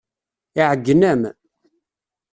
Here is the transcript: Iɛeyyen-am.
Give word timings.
Iɛeyyen-am. 0.61 1.21